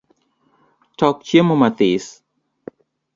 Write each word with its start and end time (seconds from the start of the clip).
Tok 0.97 1.17
chiemo 1.27 1.53
matis 1.61 2.05